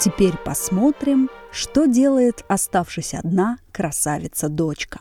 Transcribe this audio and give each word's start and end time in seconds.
Теперь 0.00 0.36
посмотрим, 0.44 1.30
что 1.50 1.86
делает 1.86 2.44
оставшись 2.48 3.14
одна 3.14 3.58
красавица-дочка. 3.72 5.00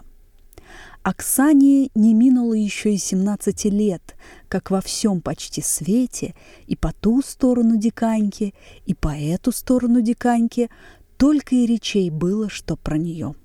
Оксане 1.02 1.90
не 1.96 2.14
минуло 2.14 2.54
еще 2.54 2.94
и 2.94 2.98
17 2.98 3.66
лет, 3.66 4.16
как 4.48 4.72
во 4.72 4.80
всем 4.80 5.20
почти 5.20 5.62
свете, 5.62 6.34
и 6.68 6.78
по 6.78 6.94
ту 6.94 7.22
сторону 7.22 7.76
диканьки, 7.76 8.54
и 8.86 8.94
по 8.94 9.10
эту 9.10 9.52
сторону 9.52 10.02
диканьки, 10.02 10.70
только 11.18 11.56
и 11.56 11.66
речей 11.66 12.10
было, 12.10 12.50
что 12.50 12.78
про 12.78 12.98
нее. 12.98 13.36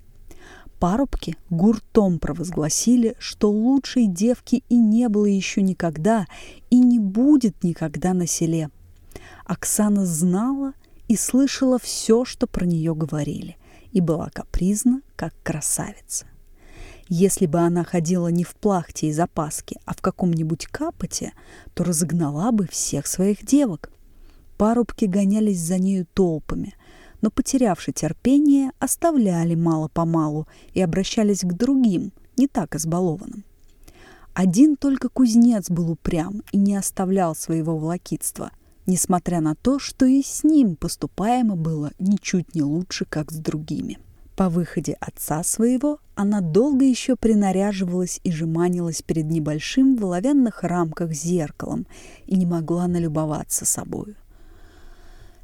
Парубки 0.78 1.36
гуртом 1.50 2.20
провозгласили, 2.20 3.16
что 3.18 3.50
лучшей 3.50 4.06
девки 4.06 4.62
и 4.68 4.76
не 4.76 5.08
было 5.08 5.26
еще 5.26 5.62
никогда, 5.62 6.26
и 6.70 6.78
не 6.78 7.00
будет 7.00 7.64
никогда 7.64 8.14
на 8.14 8.28
селе. 8.28 8.70
Оксана 9.44 10.06
знала 10.06 10.74
и 11.08 11.16
слышала 11.16 11.78
все, 11.78 12.24
что 12.24 12.46
про 12.46 12.64
нее 12.66 12.94
говорили, 12.94 13.56
и 13.92 14.00
была 14.00 14.28
капризна, 14.30 15.02
как 15.16 15.34
красавица. 15.42 16.26
Если 17.08 17.46
бы 17.46 17.58
она 17.60 17.84
ходила 17.84 18.28
не 18.28 18.44
в 18.44 18.54
плахте 18.54 19.08
и 19.08 19.12
запаске, 19.12 19.80
а 19.86 19.94
в 19.94 20.02
каком-нибудь 20.02 20.66
капоте, 20.66 21.32
то 21.72 21.82
разогнала 21.82 22.52
бы 22.52 22.66
всех 22.66 23.06
своих 23.06 23.44
девок. 23.44 23.90
Парубки 24.58 25.06
гонялись 25.06 25.60
за 25.60 25.78
нею 25.78 26.06
толпами, 26.12 26.74
но, 27.22 27.30
потерявши 27.30 27.92
терпение, 27.92 28.72
оставляли 28.78 29.54
мало-помалу 29.54 30.46
и 30.74 30.82
обращались 30.82 31.40
к 31.40 31.52
другим, 31.54 32.12
не 32.36 32.46
так 32.46 32.74
избалованным. 32.76 33.44
Один 34.34 34.76
только 34.76 35.08
кузнец 35.08 35.70
был 35.70 35.90
упрям 35.90 36.42
и 36.52 36.58
не 36.58 36.76
оставлял 36.76 37.34
своего 37.34 37.76
волокитства, 37.78 38.50
несмотря 38.88 39.40
на 39.40 39.54
то, 39.54 39.78
что 39.78 40.06
и 40.06 40.22
с 40.22 40.42
ним 40.42 40.74
поступаемо 40.74 41.54
было 41.54 41.92
ничуть 41.98 42.54
не 42.54 42.62
лучше, 42.62 43.04
как 43.04 43.30
с 43.30 43.36
другими. 43.36 43.98
По 44.34 44.48
выходе 44.48 44.96
отца 44.98 45.44
своего 45.44 46.00
она 46.14 46.40
долго 46.40 46.84
еще 46.84 47.14
принаряживалась 47.14 48.20
и 48.24 48.32
жеманилась 48.32 49.02
перед 49.02 49.26
небольшим 49.26 49.96
в 49.96 50.04
оловянных 50.04 50.62
рамках 50.62 51.12
зеркалом 51.12 51.86
и 52.26 52.36
не 52.36 52.46
могла 52.46 52.86
налюбоваться 52.86 53.66
собою. 53.66 54.16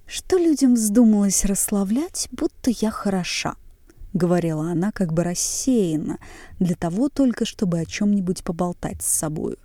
«Что 0.07 0.39
людям 0.39 0.75
вздумалось 0.75 1.45
расславлять, 1.45 2.29
будто 2.33 2.71
я 2.71 2.91
хороша?»— 2.91 3.57
говорила 4.15 4.71
она 4.71 4.91
как 4.91 5.13
бы 5.13 5.23
рассеянно, 5.23 6.19
для 6.59 6.77
того 6.77 7.09
только, 7.09 7.45
чтобы 7.45 7.81
о 7.81 7.85
чем-нибудь 7.85 8.43
поболтать 8.43 9.03
с 9.03 9.07
собою. 9.07 9.59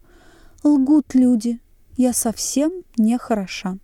«Лгут 0.63 1.13
люди, 1.13 1.59
я 2.01 2.13
совсем 2.13 2.71
не 2.97 3.17
хороша». 3.17 3.77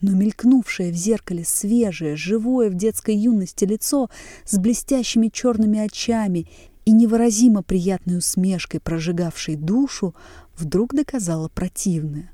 Но 0.00 0.12
мелькнувшее 0.12 0.92
в 0.92 0.96
зеркале 0.96 1.44
свежее, 1.44 2.16
живое 2.16 2.70
в 2.70 2.74
детской 2.74 3.14
юности 3.14 3.64
лицо 3.64 4.10
с 4.44 4.58
блестящими 4.58 5.28
черными 5.28 5.78
очами 5.78 6.48
и 6.84 6.90
невыразимо 6.90 7.62
приятной 7.62 8.18
усмешкой, 8.18 8.80
прожигавшей 8.80 9.54
душу, 9.54 10.14
вдруг 10.56 10.92
доказало 10.94 11.48
противное. 11.48 12.32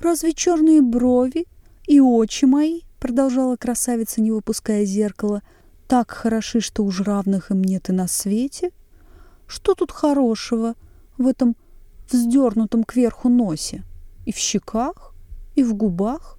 «Разве 0.00 0.32
черные 0.32 0.80
брови 0.80 1.46
и 1.86 2.00
очи 2.00 2.46
мои,— 2.46 2.80
продолжала 2.98 3.56
красавица, 3.56 4.22
не 4.22 4.32
выпуская 4.32 4.86
зеркала,— 4.86 5.42
так 5.86 6.10
хороши, 6.10 6.60
что 6.60 6.82
уж 6.82 7.02
равных 7.02 7.50
им 7.50 7.62
нет 7.62 7.90
и 7.90 7.92
на 7.92 8.08
свете? 8.08 8.70
Что 9.46 9.74
тут 9.74 9.92
хорошего 9.92 10.74
в 11.18 11.26
этом 11.26 11.56
вздернутом 12.10 12.84
кверху 12.84 13.28
носе? 13.28 13.84
И 14.26 14.32
в 14.32 14.36
щеках, 14.36 15.14
и 15.54 15.62
в 15.62 15.74
губах? 15.74 16.38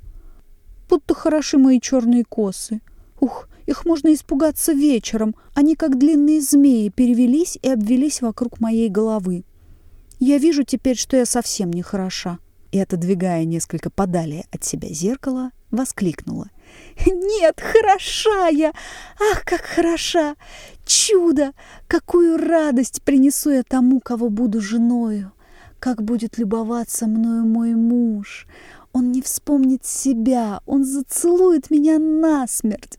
Будто 0.89 1.13
хороши 1.13 1.57
мои 1.57 1.79
черные 1.79 2.23
косы. 2.23 2.81
Ух, 3.19 3.47
их 3.65 3.85
можно 3.85 4.13
испугаться 4.13 4.73
вечером. 4.73 5.35
Они, 5.53 5.75
как 5.75 5.97
длинные 5.97 6.41
змеи, 6.41 6.89
перевелись 6.89 7.57
и 7.61 7.69
обвелись 7.69 8.21
вокруг 8.21 8.59
моей 8.59 8.89
головы. 8.89 9.45
Я 10.19 10.37
вижу 10.37 10.63
теперь, 10.63 10.97
что 10.97 11.17
я 11.17 11.25
совсем 11.25 11.71
не 11.71 11.81
хороша 11.81 12.39
и, 12.75 12.79
отодвигая 12.79 13.45
несколько 13.45 13.89
подали 13.89 14.43
от 14.51 14.65
себя 14.65 14.89
зеркало, 14.89 15.51
воскликнула. 15.71 16.49
«Нет, 17.05 17.61
хороша 17.61 18.49
я! 18.49 18.73
Ах, 19.31 19.45
как 19.45 19.61
хороша! 19.61 20.35
Чудо! 20.85 21.53
Какую 21.87 22.37
радость 22.37 23.01
принесу 23.03 23.51
я 23.51 23.63
тому, 23.63 24.01
кого 24.01 24.29
буду 24.29 24.59
женою! 24.59 25.31
Как 25.85 26.01
будет 26.01 26.39
любоваться 26.39 27.05
мною 27.05 27.45
мой 27.45 27.75
муж! 27.75 28.47
Он 28.91 29.11
не 29.11 29.21
вспомнит 29.21 29.85
себя, 29.85 30.61
он 30.65 30.83
зацелует 30.83 31.69
меня 31.69 31.99
насмерть!» 31.99 32.97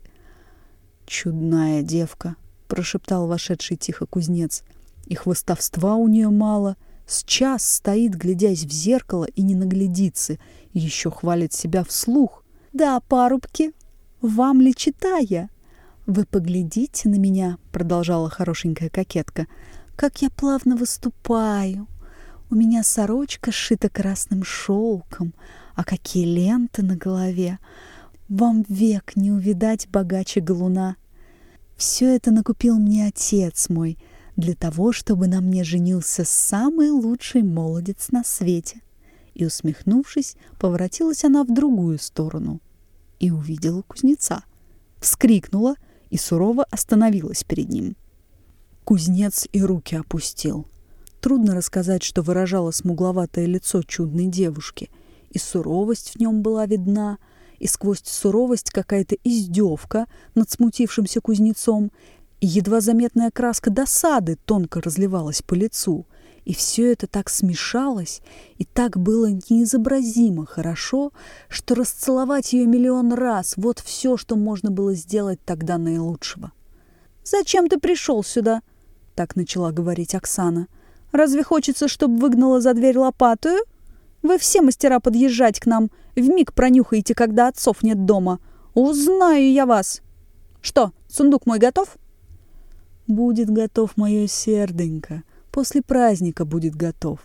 «Чудная 1.05 1.81
девка!»— 1.81 2.37
прошептал 2.69 3.27
вошедший 3.27 3.75
тихо 3.75 4.05
кузнец. 4.05 4.63
«И 5.05 5.15
хвостовства 5.15 5.95
у 5.95 6.07
нее 6.07 6.29
мало!»— 6.29 6.77
с 7.05 7.25
час 7.25 7.69
стоит, 7.69 8.15
глядясь 8.15 8.63
в 8.63 8.71
зеркало, 8.71 9.25
и 9.25 9.41
не 9.41 9.55
наглядится, 9.55 10.37
и 10.71 10.79
еще 10.79 11.11
хвалит 11.11 11.51
себя 11.51 11.83
вслух. 11.83 12.45
«Да, 12.71 13.01
парубки, 13.01 13.73
вам 14.21 14.61
ли 14.61 14.73
читая?» 14.73 15.49
«Вы 16.05 16.23
поглядите 16.23 17.09
на 17.09 17.15
меня»,— 17.15 17.57
продолжала 17.73 18.29
хорошенькая 18.29 18.89
кокетка, 18.89 19.45
«как 19.97 20.21
я 20.21 20.29
плавно 20.29 20.77
выступаю. 20.77 21.85
У 22.49 22.55
меня 22.55 22.83
сорочка 22.83 23.51
сшита 23.51 23.89
красным 23.89 24.43
шелком, 24.43 25.33
а 25.75 25.83
какие 25.83 26.25
ленты 26.25 26.83
на 26.83 26.95
голове! 26.95 27.59
Вам 28.29 28.65
век 28.67 29.15
не 29.15 29.31
увидать 29.31 29.87
богаче 29.89 30.41
галуна. 30.41 30.97
Все 31.77 32.15
это 32.15 32.31
накупил 32.31 32.77
мне 32.77 33.07
отец 33.07 33.69
мой— 33.69 33.97
для 34.37 34.53
того, 34.53 34.93
чтобы 34.93 35.27
на 35.27 35.41
мне 35.41 35.63
женился 35.63 36.23
самый 36.23 36.91
лучший 36.91 37.41
молодец 37.41 38.09
на 38.11 38.23
свете. 38.23 38.81
И, 39.33 39.45
усмехнувшись, 39.45 40.35
поворотилась 40.59 41.25
она 41.25 41.43
в 41.43 41.53
другую 41.53 41.99
сторону 41.99 42.61
и 43.19 43.31
увидела 43.31 43.81
кузнеца. 43.81 44.43
Вскрикнула 44.99 45.75
и 46.09 46.17
сурово 46.17 46.63
остановилась 46.69 47.43
перед 47.43 47.69
ним. 47.69 47.95
Кузнец 48.83 49.47
и 49.51 49.61
руки 49.61 49.95
опустил. 49.95 50.67
Трудно 51.27 51.55
рассказать, 51.55 52.03
что 52.03 52.21
выражало 52.21 52.71
смугловатое 52.71 53.47
лицо 53.47 53.83
чудной 53.83 54.27
девушки. 54.27 54.89
И 55.29 55.37
суровость 55.37 56.11
в 56.11 56.19
нем 56.21 56.41
была 56.41 56.65
видна, 56.65 57.17
и 57.59 57.67
сквозь 57.67 58.01
суровость 58.05 58.71
какая-то 58.71 59.17
издевка 59.25 60.05
над 60.35 60.49
смутившимся 60.49 61.19
кузнецом, 61.19 61.91
и 62.39 62.47
едва 62.47 62.79
заметная 62.79 63.29
краска 63.29 63.69
досады 63.69 64.37
тонко 64.45 64.79
разливалась 64.79 65.41
по 65.41 65.53
лицу. 65.53 66.05
И 66.45 66.53
все 66.53 66.93
это 66.93 67.07
так 67.07 67.29
смешалось, 67.29 68.21
и 68.57 68.63
так 68.63 68.97
было 68.97 69.29
неизобразимо 69.49 70.45
хорошо, 70.45 71.11
что 71.49 71.75
расцеловать 71.75 72.53
ее 72.53 72.67
миллион 72.67 73.11
раз— 73.11 73.55
вот 73.57 73.79
все, 73.79 74.15
что 74.15 74.37
можно 74.37 74.71
было 74.71 74.93
сделать 74.93 75.41
тогда 75.43 75.77
наилучшего. 75.77 76.53
«Зачем 77.25 77.67
ты 77.67 77.77
пришел 77.81 78.23
сюда?»— 78.23 78.61
так 79.15 79.35
начала 79.35 79.73
говорить 79.73 80.15
Оксана. 80.15 80.69
«Разве 81.11 81.43
хочется, 81.43 81.87
чтобы 81.87 82.19
выгнала 82.19 82.61
за 82.61 82.73
дверь 82.73 82.97
лопатую? 82.97 83.59
Вы 84.21 84.37
все 84.37 84.61
мастера 84.61 84.99
подъезжать 84.99 85.59
к 85.59 85.65
нам, 85.65 85.89
вмиг 86.15 86.53
пронюхаете, 86.53 87.15
когда 87.15 87.47
отцов 87.47 87.83
нет 87.83 88.05
дома. 88.05 88.39
Узнаю 88.73 89.51
я 89.51 89.65
вас! 89.65 90.01
Что, 90.61 90.91
сундук 91.07 91.45
мой 91.45 91.59
готов?» 91.59 91.97
Будет 93.07 93.49
готов 93.49 93.95
мое 93.95 94.27
серденько, 94.27 95.23
после 95.49 95.81
праздника 95.81 96.43
будет 96.43 96.75
готов. 96.75 97.19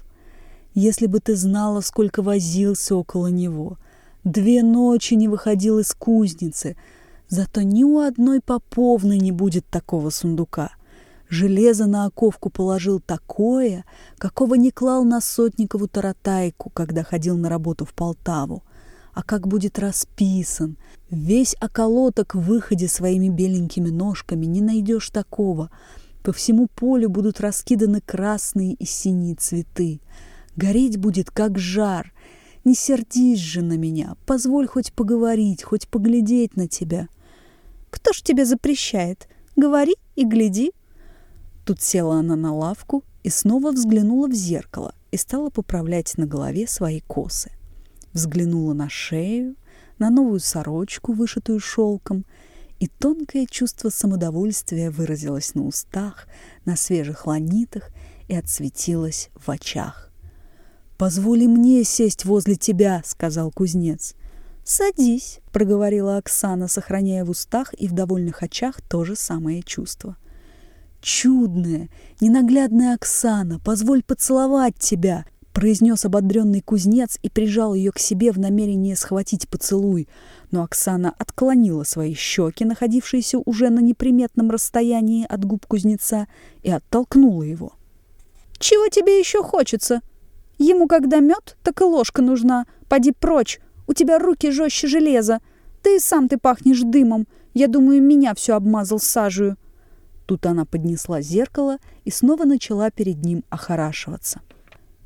Если 0.74 1.06
бы 1.06 1.18
ты 1.18 1.34
знала, 1.34 1.80
сколько 1.80 2.22
возился 2.22 2.94
около 2.94 3.26
него, 3.26 3.78
две 4.22 4.62
ночи 4.62 5.14
не 5.14 5.26
выходил 5.26 5.80
из 5.80 5.92
кузницы, 5.92 6.76
зато 7.28 7.62
ни 7.62 7.82
у 7.82 7.98
одной 7.98 8.40
поповны 8.40 9.18
не 9.18 9.32
будет 9.32 9.66
такого 9.66 10.10
сундука. 10.10 10.70
Железо 11.32 11.86
на 11.86 12.04
оковку 12.04 12.50
положил 12.50 13.00
такое, 13.00 13.86
какого 14.18 14.54
не 14.56 14.70
клал 14.70 15.02
на 15.02 15.22
сотникову 15.22 15.88
таратайку, 15.88 16.68
когда 16.68 17.02
ходил 17.02 17.38
на 17.38 17.48
работу 17.48 17.86
в 17.86 17.94
Полтаву 17.94 18.62
а 19.14 19.22
как 19.22 19.46
будет 19.46 19.78
расписан. 19.78 20.76
Весь 21.10 21.54
околоток 21.60 22.34
в 22.34 22.40
выходе 22.40 22.88
своими 22.88 23.28
беленькими 23.28 23.90
ножками 23.90 24.46
не 24.46 24.62
найдешь 24.62 25.10
такого. 25.10 25.70
По 26.22 26.32
всему 26.32 26.66
полю 26.66 27.10
будут 27.10 27.40
раскиданы 27.40 28.00
красные 28.00 28.72
и 28.72 28.86
синие 28.86 29.34
цветы. 29.34 30.00
Гореть 30.56 30.96
будет, 30.96 31.30
как 31.30 31.58
жар. 31.58 32.12
Не 32.64 32.74
сердись 32.74 33.40
же 33.40 33.60
на 33.60 33.76
меня, 33.76 34.16
позволь 34.24 34.66
хоть 34.66 34.92
поговорить, 34.92 35.62
хоть 35.62 35.88
поглядеть 35.88 36.56
на 36.56 36.68
тебя. 36.68 37.08
Кто 37.90 38.12
ж 38.12 38.22
тебе 38.22 38.46
запрещает? 38.46 39.28
Говори 39.56 39.96
и 40.16 40.24
гляди. 40.24 40.72
Тут 41.64 41.80
села 41.80 42.16
она 42.16 42.36
на 42.36 42.54
лавку 42.54 43.04
и 43.22 43.30
снова 43.30 43.72
взглянула 43.72 44.28
в 44.28 44.32
зеркало 44.32 44.94
и 45.10 45.16
стала 45.16 45.50
поправлять 45.50 46.16
на 46.16 46.26
голове 46.26 46.66
свои 46.66 47.00
косы 47.00 47.52
взглянула 48.12 48.74
на 48.74 48.88
шею, 48.88 49.56
на 49.98 50.10
новую 50.10 50.40
сорочку, 50.40 51.12
вышитую 51.12 51.60
шелком, 51.60 52.24
и 52.80 52.88
тонкое 52.88 53.46
чувство 53.46 53.90
самодовольствия 53.90 54.90
выразилось 54.90 55.54
на 55.54 55.66
устах, 55.66 56.26
на 56.64 56.76
свежих 56.76 57.26
ланитах 57.26 57.90
и 58.28 58.34
отсветилось 58.34 59.30
в 59.34 59.50
очах. 59.50 60.10
«Позволи 60.98 61.46
мне 61.46 61.84
сесть 61.84 62.24
возле 62.24 62.56
тебя»,— 62.56 63.02
сказал 63.04 63.50
кузнец. 63.50 64.14
«Садись»,— 64.64 65.40
проговорила 65.52 66.16
Оксана, 66.16 66.68
сохраняя 66.68 67.24
в 67.24 67.30
устах 67.30 67.72
и 67.74 67.88
в 67.88 67.92
довольных 67.92 68.42
очах 68.42 68.80
то 68.80 69.04
же 69.04 69.16
самое 69.16 69.62
чувство. 69.62 70.16
«Чудная, 71.02 71.88
ненаглядная 72.20 72.94
Оксана, 72.94 73.58
позволь 73.58 74.04
поцеловать 74.04 74.76
тебя»,— 74.78 75.24
произнес 75.52 76.04
ободренный 76.04 76.60
кузнец 76.60 77.18
и 77.24 77.28
прижал 77.28 77.74
ее 77.74 77.90
к 77.90 77.98
себе 77.98 78.30
в 78.30 78.38
намерении 78.38 78.94
схватить 78.94 79.48
поцелуй. 79.48 80.08
Но 80.52 80.62
Оксана 80.62 81.12
отклонила 81.18 81.82
свои 81.82 82.14
щеки, 82.14 82.64
находившиеся 82.64 83.40
уже 83.44 83.68
на 83.70 83.80
неприметном 83.80 84.52
расстоянии 84.52 85.26
от 85.28 85.44
губ 85.44 85.66
кузнеца, 85.66 86.28
и 86.62 86.70
оттолкнула 86.70 87.42
его. 87.42 87.72
«Чего 88.60 88.86
тебе 88.86 89.18
еще 89.18 89.42
хочется? 89.42 90.02
Ему 90.56 90.86
когда 90.86 91.18
мед, 91.18 91.56
так 91.64 91.80
и 91.80 91.84
ложка 91.84 92.22
нужна. 92.22 92.64
Поди 92.88 93.10
прочь, 93.10 93.58
у 93.88 93.92
тебя 93.92 94.20
руки 94.20 94.52
жестче 94.52 94.86
железа. 94.86 95.40
Да 95.82 95.90
и 95.90 95.98
сам 95.98 96.28
ты 96.28 96.38
пахнешь 96.38 96.82
дымом. 96.82 97.26
Я 97.54 97.66
думаю, 97.66 98.00
меня 98.00 98.36
все 98.36 98.54
обмазал 98.54 99.00
сажею». 99.00 99.56
Тут 100.32 100.46
она 100.46 100.64
поднесла 100.64 101.20
зеркало 101.20 101.76
и 102.06 102.10
снова 102.10 102.46
начала 102.46 102.90
перед 102.90 103.22
ним 103.22 103.44
охорашиваться. 103.50 104.40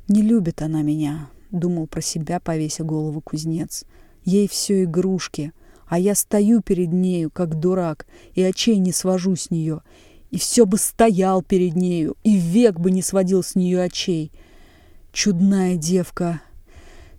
«Не 0.07 0.21
любит 0.21 0.61
она 0.61 0.83
меня»,— 0.83 1.27
думал 1.51 1.85
про 1.85 1.99
себя, 1.99 2.39
повеся 2.39 2.85
голову 2.85 3.19
кузнец. 3.19 3.83
«Ей 4.23 4.47
все 4.47 4.85
игрушки, 4.85 5.51
а 5.85 5.99
я 5.99 6.15
стою 6.15 6.61
перед 6.61 6.93
нею, 6.93 7.29
как 7.29 7.59
дурак, 7.59 8.07
и 8.35 8.41
очей 8.41 8.77
не 8.77 8.93
свожу 8.93 9.35
с 9.35 9.51
нее, 9.51 9.81
и 10.31 10.39
все 10.39 10.65
бы 10.65 10.77
стоял 10.77 11.41
перед 11.41 11.75
нею, 11.75 12.15
и 12.23 12.37
век 12.37 12.79
бы 12.79 12.89
не 12.89 13.01
сводил 13.01 13.43
с 13.43 13.55
нее 13.55 13.81
очей. 13.81 14.31
Чудная 15.11 15.75
девка. 15.75 16.39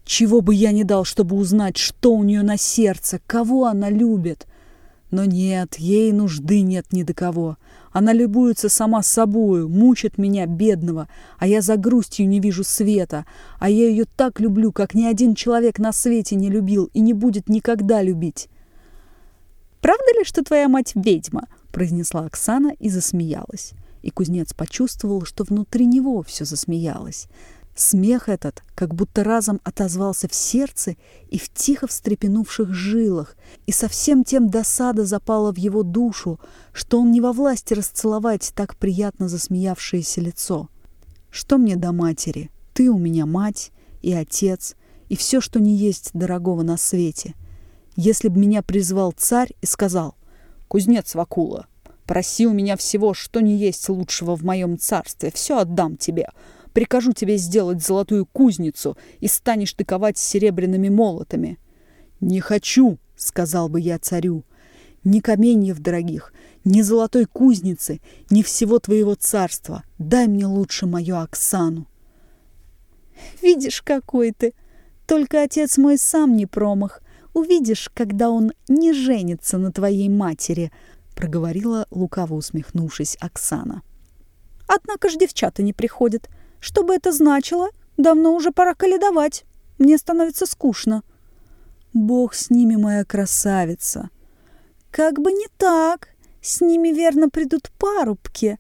Чего 0.07 0.41
бы 0.41 0.55
я 0.55 0.73
не 0.73 0.85
дал, 0.85 1.05
чтобы 1.05 1.37
узнать, 1.37 1.77
что 1.77 2.15
у 2.15 2.25
нее 2.25 2.41
на 2.41 2.57
сердце, 2.57 3.21
кого 3.27 3.67
она 3.67 3.91
любит. 3.91 4.47
Но 5.11 5.25
нет, 5.25 5.77
ей 5.77 6.13
нужды 6.13 6.61
нет 6.61 6.93
ни 6.93 7.03
до 7.03 7.15
кого. 7.15 7.57
Она 7.93 8.13
любуется 8.13 8.69
сама 8.69 9.03
собою, 9.03 9.69
мучит 9.69 10.19
меня, 10.19 10.47
бедного, 10.47 11.09
а 11.39 11.47
я 11.47 11.63
за 11.63 11.77
грустью 11.77 12.29
не 12.29 12.41
вижу 12.41 12.63
света. 12.63 13.25
А 13.59 13.71
я 13.71 13.89
ее 13.89 14.05
так 14.05 14.39
люблю, 14.41 14.71
как 14.71 14.95
ни 14.95 15.05
один 15.05 15.35
человек 15.35 15.79
на 15.79 15.93
свете 15.93 16.37
не 16.37 16.51
любил 16.51 16.91
и 16.93 17.01
не 17.01 17.15
будет 17.15 17.49
никогда 17.49 18.03
любить. 18.03 18.49
«Правда 19.81 20.19
ли, 20.19 20.25
что 20.25 20.43
твоя 20.43 20.69
мать 20.69 20.93
ведьма?»– 20.95 21.47
произнесла 21.73 22.27
Оксана 22.27 22.73
и 22.79 22.91
засмеялась. 22.91 23.73
И 24.03 24.11
кузнец 24.11 24.53
почувствовал, 24.53 25.25
что 25.25 25.45
внутри 25.45 25.87
него 25.87 26.23
все 26.23 26.45
засмеялось. 26.45 27.29
Смех 27.81 28.29
этот 28.29 28.65
как 28.75 28.93
будто 28.93 29.23
разом 29.23 29.61
отозвался 29.63 30.27
в 30.27 30.35
сердце 30.35 30.97
и 31.31 31.39
в 31.39 31.49
тихо 31.49 31.87
встрепенувших 31.87 32.75
жилах, 32.75 33.37
и 33.67 33.73
совсем 33.73 34.25
тем 34.25 34.51
досада 34.51 35.05
запала 35.05 35.53
в 35.53 35.59
его 35.59 35.85
душу, 35.85 36.41
что 36.73 37.01
он 37.01 37.13
не 37.13 37.21
во 37.21 37.33
власти 37.33 37.75
расцеловать 37.75 38.51
так 38.57 38.75
приятно 38.75 39.29
засмеявшееся 39.29 40.21
лицо. 40.21 40.69
«Что 41.31 41.57
мне 41.57 41.77
до 41.77 41.93
матери? 41.93 42.51
Ты 42.75 42.91
у 42.91 42.99
меня 42.99 43.27
мать 43.27 43.71
и 44.03 44.13
отец, 44.13 44.75
и 45.09 45.15
все, 45.15 45.41
что 45.41 45.61
не 45.61 45.77
есть 45.77 46.11
дорогого 46.15 46.65
на 46.65 46.79
свете. 46.79 47.37
Если 47.95 48.27
б 48.27 48.41
меня 48.41 48.63
призвал 48.63 49.13
царь 49.17 49.55
и 49.61 49.67
сказал, 49.67 50.17
«Кузнец 50.67 51.15
Вакула, 51.15 51.69
проси 52.07 52.45
у 52.49 52.53
меня 52.53 52.77
всего, 52.77 53.15
что 53.15 53.39
не 53.39 53.57
есть 53.57 53.89
лучшего 53.89 54.35
в 54.35 54.43
моем 54.43 54.81
царстве, 54.81 55.31
все 55.33 55.59
отдам 55.59 55.97
тебе», 55.97 56.29
Прикажу 56.73 57.13
тебе 57.13 57.37
сделать 57.37 57.83
золотую 57.83 58.27
кузницу, 58.27 58.97
и 59.21 59.29
станешь 59.29 59.73
ты 59.73 59.85
ковать 59.85 60.19
серебряными 60.19 60.89
молотами». 60.89 61.59
«Не 62.21 62.41
хочу»,— 62.41 62.99
сказал 63.17 63.69
бы 63.69 63.81
я 63.81 63.99
царю,— 63.99 64.45
«ни 65.05 65.21
каменьев 65.21 65.79
дорогих, 65.79 66.33
ни 66.65 66.83
золотой 66.83 67.27
кузницы, 67.27 68.01
ни 68.31 68.43
всего 68.43 68.79
твоего 68.79 69.15
царства. 69.15 69.85
Дай 69.99 70.27
мне 70.27 70.47
лучше 70.47 70.87
мою 70.87 71.19
Оксану». 71.19 71.87
«Видишь, 73.43 73.83
какой 73.83 74.33
ты! 74.33 74.55
Только 75.07 75.43
отец 75.43 75.79
мой 75.79 75.97
сам 75.97 76.37
не 76.37 76.47
промах. 76.47 77.03
Увидишь, 77.35 77.91
когда 77.95 78.31
он 78.31 78.53
не 78.69 78.93
женится 78.93 79.59
на 79.59 79.73
твоей 79.73 80.09
матери»,— 80.09 80.73
проговорила, 81.15 81.87
лукаво 81.91 82.35
усмехнувшись, 82.35 83.17
Оксана. 83.21 83.83
«Однако 84.67 85.09
ж 85.09 85.17
девчата 85.17 85.63
не 85.63 85.73
приходят. 85.73 86.29
Что 86.61 86.83
бы 86.83 86.95
это 86.95 87.13
значило? 87.13 87.69
Давно 87.97 88.35
уже 88.35 88.53
пора 88.53 88.75
каледовать. 88.75 89.45
Мне 89.79 89.99
становится 89.99 90.47
скучно. 90.47 91.03
Бог 91.93 92.35
с 92.35 92.51
ними, 92.51 92.77
моя 92.77 93.05
красавица. 93.05 94.11
Как 94.91 95.21
бы 95.21 95.33
не 95.33 95.47
так. 95.57 96.09
С 96.41 96.61
ними, 96.61 96.89
верно, 96.89 97.29
придут 97.29 97.71
парубки. 97.79 98.59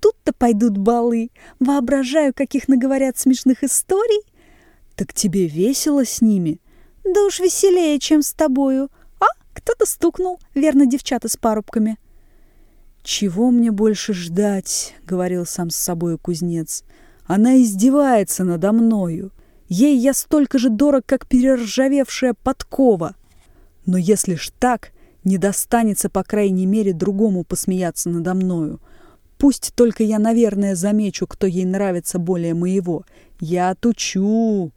Тут-то 0.00 0.32
пойдут 0.32 0.76
балы. 0.76 1.30
Воображаю, 1.60 2.32
каких 2.34 2.68
наговорят 2.68 3.18
смешных 3.18 3.64
историй. 3.64 4.22
Так 4.96 5.12
тебе 5.12 5.46
весело 5.46 6.04
с 6.04 6.20
ними? 6.20 6.60
Да 7.04 7.24
уж 7.24 7.40
веселее, 7.40 7.98
чем 7.98 8.22
с 8.22 8.32
тобою. 8.32 8.90
А, 9.20 9.26
кто-то 9.54 9.86
стукнул. 9.86 10.40
Верно, 10.54 10.86
девчата 10.86 11.28
с 11.28 11.36
парубками. 11.36 11.98
«Чего 13.02 13.50
мне 13.50 13.70
больше 13.70 14.12
ждать?»— 14.12 14.94
говорил 15.06 15.46
сам 15.46 15.70
с 15.70 15.76
собой 15.76 16.18
кузнец. 16.18 16.84
Она 17.28 17.60
издевается 17.60 18.42
надо 18.42 18.72
мною. 18.72 19.32
Ей 19.68 19.98
я 19.98 20.14
столько 20.14 20.58
же 20.58 20.70
дорог, 20.70 21.02
как 21.04 21.26
перержавевшая 21.26 22.34
подкова. 22.42 23.16
Но 23.84 23.98
если 23.98 24.34
ж 24.34 24.50
так, 24.58 24.92
не 25.24 25.36
достанется, 25.36 26.08
по 26.08 26.24
крайней 26.24 26.64
мере, 26.64 26.94
другому 26.94 27.44
посмеяться 27.44 28.08
надо 28.08 28.32
мною. 28.32 28.80
Пусть 29.36 29.74
только 29.74 30.04
я, 30.04 30.18
наверное, 30.18 30.74
замечу, 30.74 31.26
кто 31.26 31.46
ей 31.46 31.66
нравится 31.66 32.18
более 32.18 32.54
моего. 32.54 33.04
Я 33.40 33.70
отучу. 33.70 34.72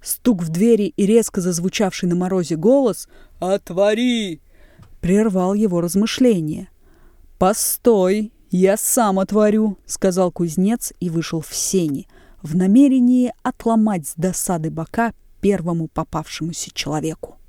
Стук 0.00 0.44
в 0.44 0.48
двери 0.48 0.94
и 0.96 1.06
резко 1.06 1.40
зазвучавший 1.40 2.08
на 2.08 2.14
морозе 2.14 2.54
голос 2.54 3.08
«Отвори!» 3.40 4.40
прервал 5.00 5.54
его 5.54 5.80
размышления. 5.80 6.68
«Постой!» 7.36 8.32
«Я 8.50 8.76
сам 8.76 9.18
отворю»,— 9.18 9.78
сказал 9.86 10.32
кузнец 10.32 10.92
и 10.98 11.08
вышел 11.08 11.40
в 11.40 11.54
сени, 11.54 12.08
в 12.42 12.56
намерении 12.56 13.32
отломать 13.42 14.08
с 14.08 14.14
досады 14.16 14.70
бока 14.70 15.12
первому 15.40 15.88
попавшемуся 15.88 16.70
человеку. 16.72 17.39